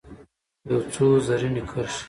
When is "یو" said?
0.69-0.79